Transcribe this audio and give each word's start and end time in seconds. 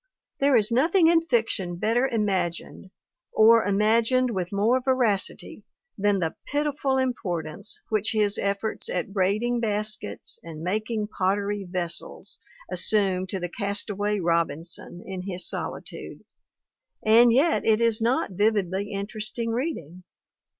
There 0.39 0.55
is 0.55 0.71
nothing 0.71 1.09
in 1.09 1.21
fiction 1.21 1.75
better 1.75 2.07
imagined 2.07 2.89
or 3.31 3.63
imagined 3.63 4.31
with 4.31 4.51
more 4.51 4.81
veracity 4.81 5.63
than 5.95 6.17
the 6.17 6.33
piti 6.47 6.71
ful 6.79 6.97
importance 6.97 7.79
which 7.89 8.11
his 8.11 8.39
efforts 8.39 8.89
at 8.89 9.13
braiding 9.13 9.59
baskets, 9.59 10.39
and 10.41 10.63
making 10.63 11.09
pottery 11.09 11.65
vessels, 11.65 12.39
assume 12.71 13.27
to 13.27 13.39
the 13.39 13.47
castaway 13.49 14.19
Robinson 14.19 15.03
in 15.05 15.21
his 15.21 15.47
solitude, 15.47 16.23
and 17.05 17.31
yet 17.31 17.63
it 17.63 17.79
is 17.79 18.01
not 18.01 18.31
vividly 18.31 18.91
inter 18.91 19.19
esting 19.19 19.49
reading. 19.53 20.01